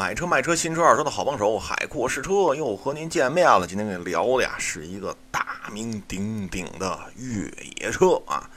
[0.00, 3.66] 买车卖车新车二手的好帮手，海阔试车又和您见面了。
[3.66, 8.48] 今天给聊的呀，是一个大名鼎鼎的越野车啊。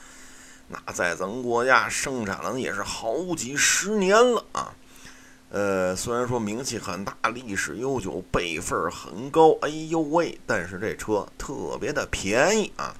[0.69, 4.73] 那在咱们国家生产了也是好几十年了啊。
[5.49, 12.95] 呃，虽然说名气很大，历史悠久，辈分很高，哎呦喂，但是这车特别的便宜啊。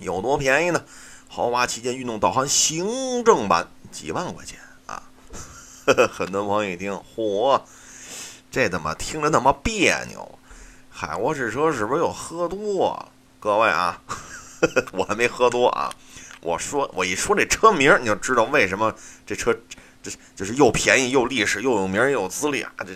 [0.00, 0.84] 有多便宜呢？
[1.28, 4.58] 豪华旗舰运动导航行政版几万块钱。
[6.12, 7.60] 很多朋友一听，嚯，
[8.50, 10.38] 这怎么听着那么别扭？
[10.90, 13.08] 海沃士车是不是又喝多了？
[13.40, 14.02] 各位啊，
[14.92, 15.90] 我还没喝多啊。
[16.40, 18.92] 我说，我一说这车名，你就知道为什么
[19.24, 19.56] 这车
[20.02, 22.72] 这就是又便宜又历史又有名又有资历啊。
[22.78, 22.88] 这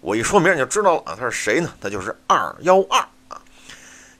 [0.00, 1.72] 我一说名你就知道了啊，他是谁呢？
[1.80, 3.40] 他就是二幺二啊。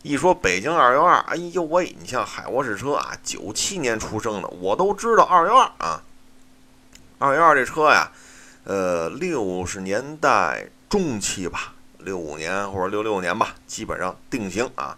[0.02, 6.02] 一说北京二幺二，哎呦喂，你像海沃士车啊，九七年出生的，我都知道二幺二啊。
[7.18, 8.10] 二幺二这车呀，
[8.64, 14.96] 呃，六十年代中期吧，六五年或者六六年吧，基本上定型啊。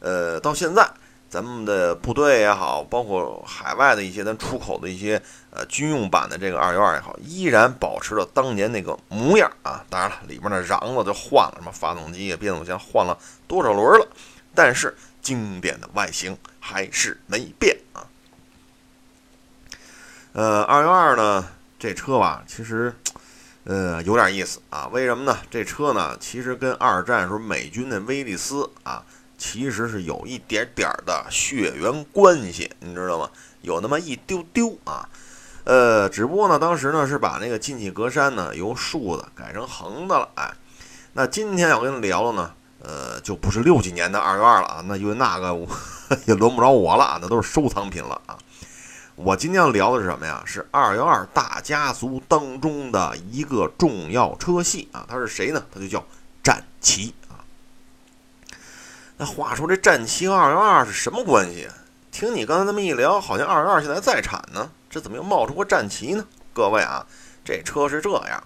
[0.00, 0.86] 呃，到现在，
[1.30, 9.82] 咱们的部队也好，包括海外的一些咱出口的一些呃军用版的这个二幺二也好，依然保持着当年那个模样啊。
[9.88, 13.16] 当然了，里边的瓤子就换了，什么发动机啊、变速箱换了
[13.48, 14.06] 多少轮了，
[14.54, 18.04] 但是经典的外形还是没变啊。
[20.34, 21.48] 呃，二幺二呢，
[21.84, 22.94] 这车吧，其实，
[23.64, 24.88] 呃，有点意思啊。
[24.90, 25.36] 为什么呢？
[25.50, 29.04] 这车呢，其实跟二战时候美军的威利斯啊，
[29.36, 33.28] 其实是有一点点的血缘关系，你知道吗？
[33.60, 35.06] 有那么一丢丢啊。
[35.64, 40.26] 呃，只不过呢，当时呢是把那个进气格栅呢由竖的改成横的了。
[40.36, 40.50] 哎，
[41.12, 45.54] 那今天要跟你聊的呢，呃，就不是六几年的二幺二了啊，那因为那个
[46.24, 48.38] 也轮不着我了，那都是收藏品了啊。
[49.16, 50.42] 我今天要聊的是什么呀？
[50.44, 55.06] 是二幺二大家族当中的一个重要车系啊！
[55.08, 55.64] 它是谁呢？
[55.72, 56.04] 它就叫
[56.42, 57.38] 战旗啊。
[59.16, 61.68] 那话说这战旗和二幺二是什么关系？
[62.10, 66.26] 听你刚才这么一聊，好像二幺二现在在产呢，这怎么又冒出个战旗呢？
[66.52, 67.06] 各位啊，
[67.44, 68.42] 这车是这样，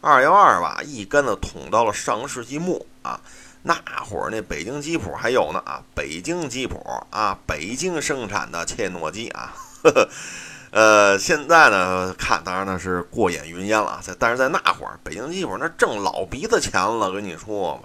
[0.00, 3.20] 二幺二吧，一竿子捅到了上世纪末啊。
[3.62, 3.74] 那
[4.08, 6.78] 会儿那北京吉普还有呢啊，北京吉普
[7.10, 9.52] 啊，北京生产的切诺基啊。
[9.90, 10.08] 呵，
[10.72, 14.00] 呃，现在呢看，当然呢是过眼云烟了。
[14.02, 17.80] 在但是在那会儿，北京吉普那挣老鼻子钱了，跟你说吧。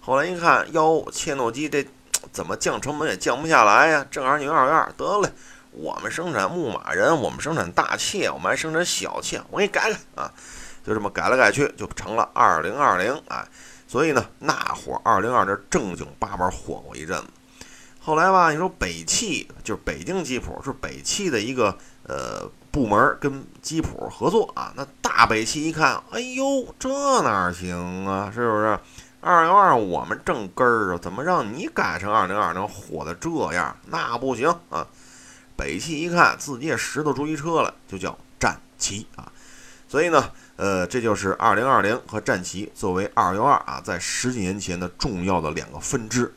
[0.00, 1.86] 后来一看，哟，切诺基这
[2.32, 4.06] 怎么降成本也降不下来呀？
[4.10, 5.28] 正好你二二得嘞，
[5.72, 10.32] 我们生产牧马人，我们生产大切，我们还生产小切，我给你改改啊。
[10.84, 13.44] 就这么改来改去，就成了二零二零哎。
[13.86, 17.26] 所以呢，那会儿二零二这正经八百火过一阵子。
[18.04, 24.72] 后来吧，你说北汽就是北京吉普，是北汽的一个呃部门跟吉普合作啊。
[24.74, 26.88] 那大北汽一看，哎呦，这
[27.22, 28.28] 哪行啊？
[28.34, 28.76] 是不是？
[29.20, 33.76] 二幺二我们正根儿啊，怎么让你改成二零二能火的这样？
[33.86, 34.84] 那不行啊！
[35.56, 39.30] 北汽一看自己也拾掇出一车来，就叫战旗啊。
[39.86, 46.34] 所以呢，呃，这就是二零二零和战旗作为二幺二啊，在十几年前的重要的两个分支。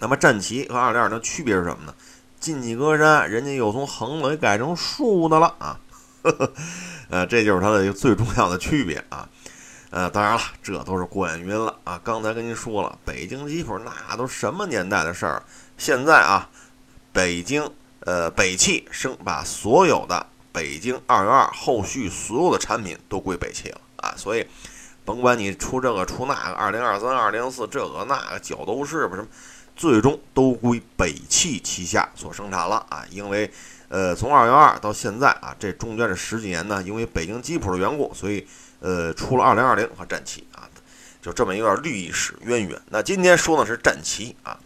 [0.00, 1.94] 那么战旗和二零二零区别是什么呢？
[2.40, 5.78] 进气格栅，人家又从横的改成竖的了啊！
[6.22, 6.52] 呵呵
[7.10, 9.28] 呃，这就是它的一个最重要的区别啊！
[9.90, 12.00] 呃，当然了，这都是过眼云了啊！
[12.02, 15.42] 刚才跟您说了，北京吉普那都什么年代的事儿？
[15.76, 16.48] 现在啊，
[17.12, 17.70] 北京
[18.06, 24.14] 呃北汽生把所有的北京二幺二后续所有的产品都归北汽了啊！
[24.16, 24.46] 所以
[25.04, 29.28] 甭管你出这个出那个，二零二三、二零四这个那个角斗士不是？
[29.80, 33.50] 最终都归北汽旗下所生产了啊，因为，
[33.88, 38.46] 呃，从二幺二到现在啊，这中间这十几年呢，因为北京吉普的缘故，所以，
[38.80, 40.68] 呃，出了二零二零和战旗啊，
[41.22, 42.78] 就这么一段历史渊源。
[42.90, 44.60] 那今天说的是战旗啊，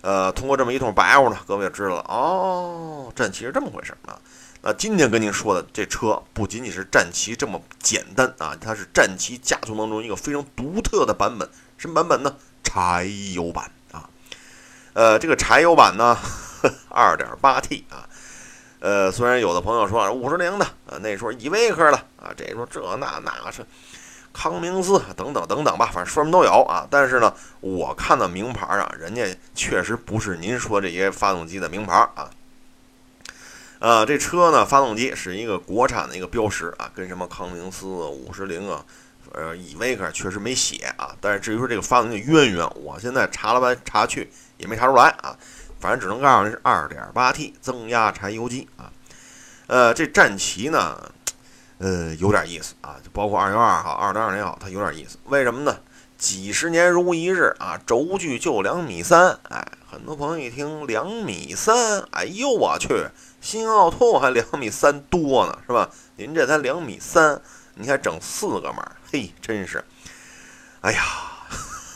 [0.00, 4.18] 呃，通过这么一通白话呢，各位就知道了哦，战旗是这么回事啊。
[4.62, 11.46] 那今天跟您说的这车不仅仅是战旗这么简单啊，它是战旗家族当中一个非常独特的版本，
[11.76, 12.34] 什么版本呢？
[12.62, 13.70] 柴油版。
[14.94, 16.16] 呃，这个柴油版呢，
[16.88, 18.08] 二点八 T 啊，
[18.78, 23.66] 呃，虽然有的朋友说五十铃的，呃，那时候依维柯的啊，这说这那那是
[24.32, 26.86] 康明斯等等等等吧，反正说什么都有啊。
[26.88, 32.30] 但是呢，我看的名牌啊，人家确实不是您说这些发动机的名牌啊。
[33.80, 38.84] 呃，这车呢，发动机是一个国产的一个标识啊，跟什么康明斯、五十铃啊，
[39.34, 41.14] 呃，依维克确实没写啊。
[41.20, 44.30] 但是至于说这个发动机的渊源，我现在查了来查去。
[44.56, 45.36] 也没查出来啊，
[45.80, 48.88] 反正只能告诉你是二点八 T 增压柴油机啊。
[49.66, 50.96] 呃，这战旗呢，
[51.78, 55.18] 呃，有点意思啊，就包括二幺二号、二零二零号，它有点意思。
[55.24, 55.76] 为什么呢？
[56.16, 59.36] 几十年如一日啊，轴距就两米三。
[59.50, 63.08] 哎，很多朋友一听两米三，哎呦我去，
[63.40, 65.90] 新奥拓还两米三多呢，是吧？
[66.14, 67.42] 您这才两米三，
[67.74, 69.84] 你还整四个码，嘿，真是，
[70.80, 71.04] 哎呀，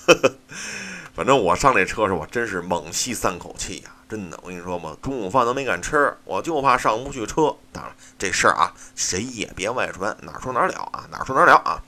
[1.12, 3.90] 反正我上这车时，我真是猛吸三口气呀。
[4.08, 7.56] 真的，我跟你说嘛，中午饭都没敢吃，我就怕上不去车。
[7.72, 11.82] 当然，这事儿啊，谁也别外传，哪说哪了啊，哪说哪了啊。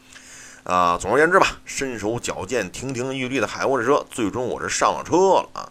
[0.65, 5.71] 啊，总而言之吧，身手矫健、亭亭玉立的海沃士车，最终我是上了车了啊。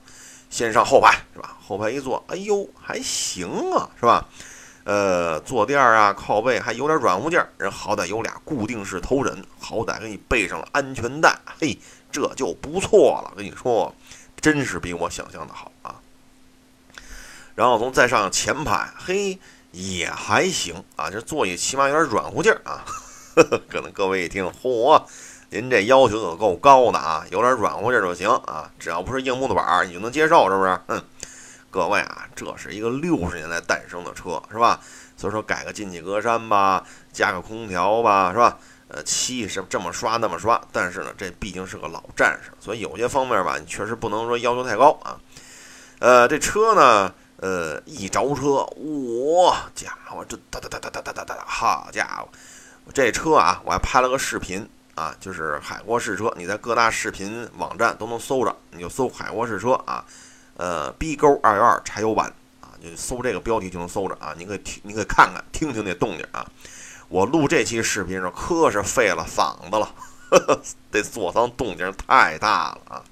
[0.49, 1.57] 先上后排是吧？
[1.61, 4.25] 后排一坐，哎呦，还行啊，是吧？
[4.85, 11.77] 呃，坐垫啊，靠背还有点软乎劲儿，人好歹有俩固定式头枕，好歹给你备上了安全带，嘿，
[12.11, 13.33] 这就不错了。
[13.35, 13.93] 跟你说，
[14.41, 15.95] 真是比我想象的好啊。
[17.55, 19.37] 然后从再上前排，嘿，
[19.71, 22.83] 也还行啊，这座椅起码有点软乎劲儿啊。
[23.69, 25.03] 可能各位一听，嚯，
[25.49, 30.79] 您这要求可够高的啊，有点软乎劲儿就行啊，只要不是硬木头板儿，你就能接受，是不是？
[30.87, 31.03] 嗯，
[31.71, 34.79] 各位啊，这是一个六十年代诞生的车，是吧？
[35.15, 38.57] 所以说改个进气格栅吧，加个空调吧，是吧？
[38.87, 45.19] 呃，漆是这么刷那么刷，但是呢，这毕竟是个老战士，所以有些方面吧，你确实不能说要求太高啊。
[45.99, 47.13] 呃，这车呢？
[47.41, 48.65] 呃，一着车，
[49.37, 52.27] 哇家伙，这哒哒哒哒哒哒哒哒，好家伙，
[52.93, 60.03] 这车啊，我还拍了个视频啊，就是海沃试车，你在各大视频网站都能搜着，你就搜海沃试车啊，
[60.59, 62.27] 呃，B 勾二幺二柴油版
[62.59, 66.45] 啊，就搜这个标题就能搜着啊，你可以听，你可以看看，听听那动静啊。
[67.07, 69.95] 我录这期视频时候可是费了嗓子了，
[70.91, 73.03] 这座舱动静太大了啊。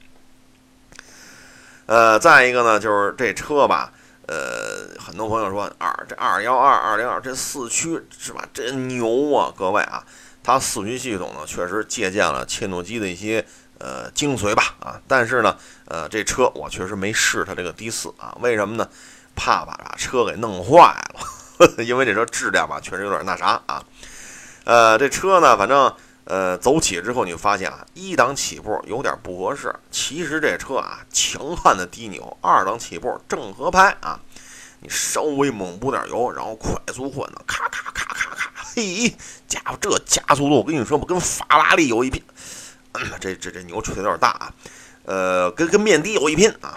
[1.86, 3.94] 呃，再一个呢，就是这车吧。
[4.28, 8.46] 呃，很多朋友说二这二幺二二零二这四驱是吧？
[8.54, 9.54] 真牛啊！
[9.58, 10.04] 各位啊，
[10.44, 13.46] 它四驱系统呢，确实借鉴了切诺基的一些
[13.80, 15.02] 呃精髓吧啊。
[15.08, 18.88] 但是呢，呃，这车我确实没试它这个 D 四啊，为什么呢？
[19.36, 23.84] 怕把车给弄坏了， 因为这车质量吧，确实有点那啥啊。
[24.64, 25.94] 呃，这车呢，反正
[26.24, 29.76] 呃走起之后，你发现啊，一档起步有点不合适。
[29.92, 34.20] 其实这车啊，强悍的低扭，二档起步正合拍啊。
[34.80, 39.16] 你稍微猛补点油，然后快速换挡，咔咔咔咔咔，嘿，
[39.48, 42.24] 家伙这加速度，我跟你说吧，跟法拉利有一拼。
[43.20, 44.54] 这这这牛吹的有点大啊，
[45.06, 46.76] 呃，跟跟面的有一拼啊，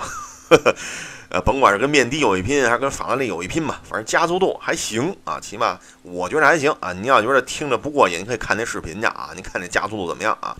[1.30, 6.92] 呃，甭管是跟面的有一拼，还是跟法拉利有一拼吧，反正加速度还行啊，起码我觉得还行啊。
[6.92, 10.56] 你要觉得听着不过瘾，你可以看那视频去啊，你看这加速度怎么样啊？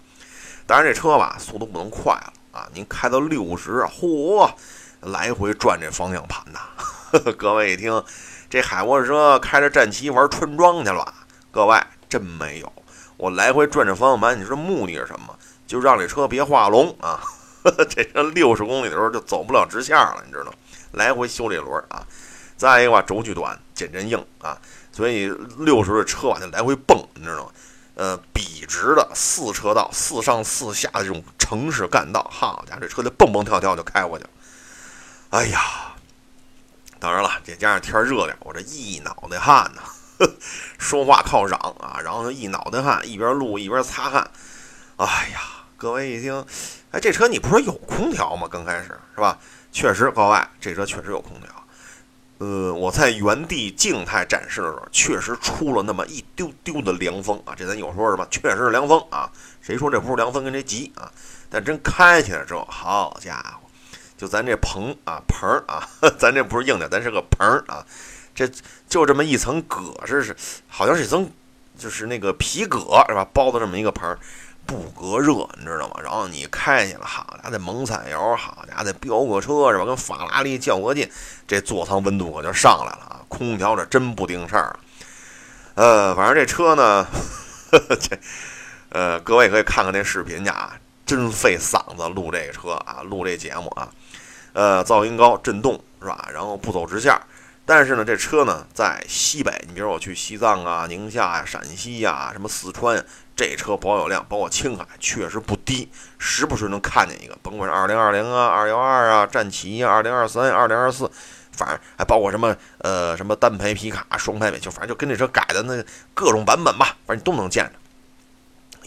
[0.67, 4.49] 当然这车吧，速度不能快了啊，您开到六十，嚯，
[5.01, 6.61] 来回转这方向盘呐。
[7.37, 8.05] 各位一听，
[8.49, 11.13] 这海沃士车开着战旗玩春装去了？
[11.51, 11.77] 各位
[12.09, 12.73] 真没有，
[13.17, 15.37] 我来回转着方向盘，你说目的是什么？
[15.71, 17.23] 就让这车别画龙 啊！
[17.89, 20.53] 这车六十公里的时候就走不了直线了，你知道？
[20.91, 22.05] 来回修这轮啊！
[22.57, 24.59] 再一个吧，轴距短，减震硬啊，
[24.91, 25.29] 所以
[25.59, 27.53] 六十的车往就来回蹦，你知道吗？
[27.95, 34.31] 呃，笔直的四车道，四上四下的这种城市干道，好家伙，这车就蹦蹦跳跳就开过去了。
[35.31, 35.61] 哎呀！
[36.99, 39.83] 当然了，再加上天热点，我这一脑袋汗呢，
[40.79, 44.29] 说话靠嚷啊，然后一脑袋汗，一边录一边擦汗。
[44.97, 45.41] 哎呀，
[45.81, 46.45] 各位一听，
[46.91, 48.47] 哎，这车你不是有空调吗？
[48.53, 49.39] 刚开始是吧？
[49.73, 51.49] 确实，各位，这车确实有空调。
[52.37, 57.55] 呃，我在原地静态展示的时候，确实出了那么一丢丢的凉风啊。
[57.57, 58.27] 这咱有说什么？
[58.31, 59.31] 确实是凉风啊。
[59.63, 60.45] 谁说这不是凉风？
[60.45, 61.11] 跟这急啊？
[61.49, 63.67] 但真开起来之后，好家伙！
[64.19, 65.89] 就咱这棚啊，棚啊，
[66.21, 67.83] 咱这不是硬的，咱是个棚啊，
[68.35, 68.47] 这
[68.87, 70.37] 就这么一层革是是，
[70.69, 71.31] 好像是一层，
[71.79, 73.27] 就是那个皮革是吧？
[73.33, 74.15] 包的这么一个棚，
[74.71, 75.97] 不隔热，你知道吗？
[76.01, 79.85] 然后你开去了，好家伙，得猛踩油，好家伙，得飙个车是吧？
[79.85, 81.11] 跟法拉利较个劲，
[81.49, 83.21] 这座舱温度可就上来了啊！
[83.27, 84.79] 空调这真不顶事儿，
[85.75, 87.05] 呃，反正这车呢，
[87.73, 88.17] 呵 呵这
[88.91, 93.89] 呃，各位可以看看那视频去啊，真费嗓子录这个车啊，录这节目啊。
[94.53, 96.29] 呃，噪音高，震动是吧？
[96.33, 97.21] 然后不走直线，
[97.67, 103.05] 但是呢，这车呢在西北，你比如我去西藏啊、宁夏呀、陕西呀、什么四川，
[103.41, 111.11] 这车保有量，包括青海，确实不低，时不时能看见一个，甭管是二零二零啊、二幺二啊、战旗啊、二零二三、二零二四，
[111.53, 115.83] 反正还包括什么呃什么单排皮卡、双排尾，就反正就跟这车改的那
[116.13, 117.73] 各种版本吧，反正你都能见着。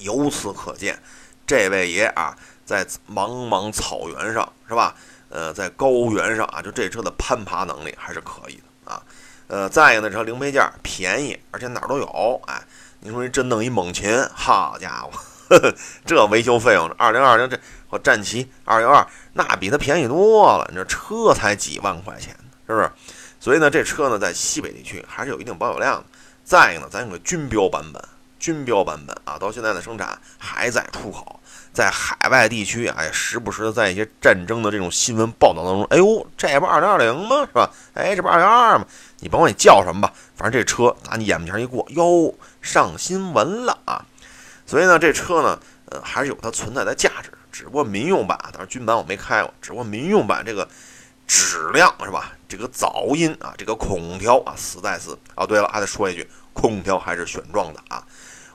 [0.03, 0.99] 由此可见，
[1.47, 4.93] 这位爷啊，在茫茫草原上是吧？
[5.29, 9.01] 呃，在高原上啊，就这车的攀爬能力还是可以的啊。
[9.47, 12.61] 呃，再一个，那车零配件便宜，而且哪儿都有，哎，
[13.05, 15.11] 你说你真弄一猛禽，好家伙，
[15.49, 20.65] 呵呵这维修费用，二零二零这我战旗二幺二那比它便宜多了。
[20.69, 22.33] 你这车才几万块钱，
[22.65, 22.89] 是不是？
[23.41, 26.05] 所以呢，这车呢在西北地区还是有一定保有量的。
[26.45, 28.01] 再一个呢，咱有个军标版本，
[28.39, 31.41] 军标版本啊，到现在的生产还在出口，
[31.73, 37.45] 在海外地区，哎，时不时的在一些战争的这种新闻报道当中，哎呦，这不二零二零吗？
[37.47, 37.69] 是吧？
[37.93, 38.85] 哎，这不二幺二吗？
[39.19, 44.05] 你甭管你叫什么吧，反正这车拿你眼前一过，哟，上新闻了啊！
[44.65, 47.31] 所以呢，这车呢，呃，还是有它存在的价值。
[47.51, 50.67] 只不过民用版，当然军版我没开过，只不过民用版这个。
[51.25, 52.33] 质量是吧？
[52.49, 55.47] 这个噪音啊，这个空调啊，实在是哦。
[55.47, 58.03] 对了，还得说一句，空调还是选装的啊。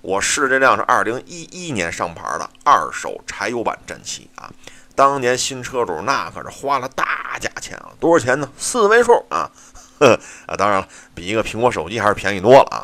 [0.01, 4.51] 我试这辆是二零一一年上牌的二手柴油版战旗啊。
[4.95, 8.51] 当年新车主那可是花了大价钱啊，多少钱呢？
[8.59, 9.51] 四位数啊，
[10.01, 12.83] 呵 啊，当然了，比一个苹果手机还是便宜多了啊。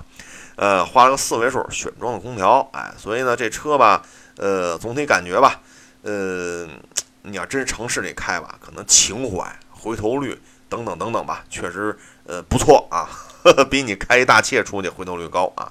[0.56, 4.02] 呃，花了个四位数选装的空调，哎，所以呢，这车吧，
[4.36, 5.60] 呃，总体感觉吧，
[6.02, 6.68] 呃，
[7.22, 9.44] 你要真是城市里开吧，可能情怀。
[9.70, 13.06] 回头率等等等等吧，确实呃不错啊，
[13.68, 15.70] 比你开一大切出去回头率高啊。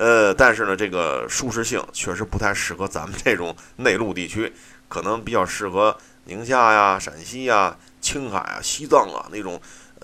[0.00, 4.50] 呃，但是呢，这个舒适性确实不太适合咱们这种内陆地区，
[4.88, 9.60] 可能比较适合宁夏呀、陕西呀、青海啊、西藏啊那种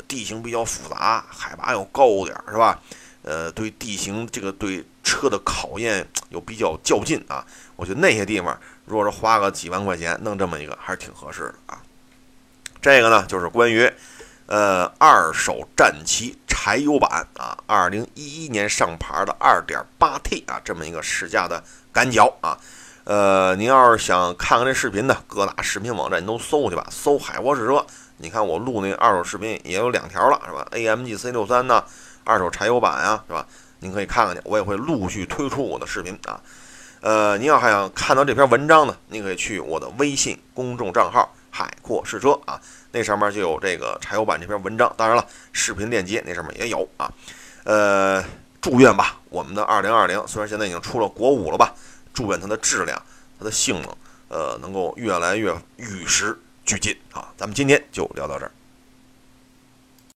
[0.07, 2.79] 地形比较复杂、海拔又高点儿，是吧？
[3.23, 7.43] 呃，对地形这个对车的考验又比较较劲啊。
[7.75, 11.81] 我觉得那些地方，如果是花个几万块钱弄这么一个，还是挺合适的啊。
[12.83, 13.91] 这个呢，就是关于，
[14.47, 21.63] 呃，二手战旗柴油版啊，二零一一年上牌的二点八 T 啊，这么一个试驾的
[21.93, 22.57] 感脚啊。
[23.05, 27.85] 呃，您要是想看看这视频呢，各大视频网站你都搜去吧，搜海沃士车。
[28.19, 31.85] 你看我录那二手视频也有两条了，是吧？AMG C 六三呢，
[32.25, 33.47] 二手柴油版啊，是吧？
[33.81, 36.41] 您可以看看去，我也会陆续推出我的视频啊。
[37.01, 41.33] 呃，您要还想看到这篇文章呢，您可以去我的微信公众账号。
[41.57, 42.61] 海阔试车啊，
[42.93, 44.93] 那上面就有这个柴油版这篇文章。
[44.95, 47.11] 当然了，视频链接那上面也有啊。
[47.65, 48.23] 呃，
[48.61, 51.75] 祝愿吧，我们的二零二零虽然现在已经出了国五了吧，
[52.13, 53.01] 祝愿它的质量、
[53.39, 53.97] 它的性能，
[54.29, 57.33] 呃，能够越来越与时俱进啊。
[57.39, 58.51] 咱们今天就聊到这儿。